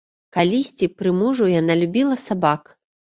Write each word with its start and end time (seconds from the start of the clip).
Калісьці, 0.35 0.87
пры 1.01 1.11
мужу, 1.17 1.49
яна 1.59 1.73
любіла 1.83 2.15
сабак. 2.25 2.63